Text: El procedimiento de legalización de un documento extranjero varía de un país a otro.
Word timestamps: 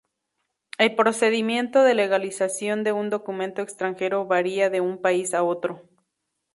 El 0.79 0.95
procedimiento 0.95 1.83
de 1.83 1.93
legalización 1.93 2.83
de 2.83 2.91
un 2.91 3.11
documento 3.11 3.61
extranjero 3.61 4.25
varía 4.25 4.71
de 4.71 4.81
un 4.81 4.99
país 4.99 5.35
a 5.35 5.43
otro. 5.43 5.87